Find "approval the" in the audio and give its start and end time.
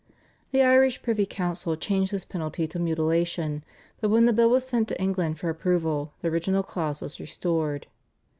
5.51-6.29